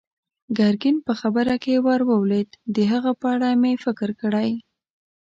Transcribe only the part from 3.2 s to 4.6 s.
په اړه مې فکر کړی.